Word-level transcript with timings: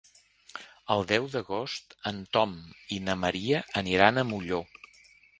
El 0.93 1.03
deu 1.09 1.25
d'agost 1.33 1.93
en 2.11 2.21
Tom 2.37 2.55
i 2.95 2.99
na 3.09 3.15
Maria 3.25 3.59
aniran 3.83 4.17
a 4.17 4.25
Molló. 4.31 4.59